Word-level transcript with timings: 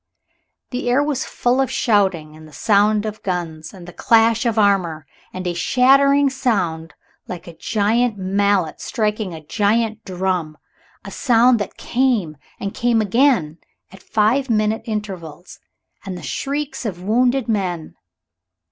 The 0.71 0.89
air 0.89 1.03
was 1.03 1.25
full 1.27 1.61
of 1.61 1.69
shouting, 1.69 2.35
and 2.35 2.47
the 2.47 2.51
sound 2.53 3.05
of 3.05 3.21
guns, 3.21 3.71
and 3.71 3.87
the 3.87 3.93
clash 3.93 4.47
of 4.47 4.57
armor, 4.57 5.05
and 5.31 5.45
a 5.45 5.53
shattering 5.53 6.27
sound 6.27 6.95
like 7.27 7.45
a 7.45 7.55
giant 7.55 8.17
mallet 8.17 8.81
striking 8.81 9.31
a 9.35 9.45
giant 9.45 10.03
drum 10.03 10.57
a 11.05 11.11
sound 11.11 11.59
that 11.59 11.77
came 11.77 12.35
and 12.59 12.73
came 12.73 12.99
again 12.99 13.59
at 13.91 14.01
five 14.01 14.49
minute 14.49 14.81
intervals 14.85 15.59
and 16.03 16.17
the 16.17 16.23
shrieks 16.23 16.83
of 16.83 17.03
wounded 17.03 17.47
men. 17.47 17.95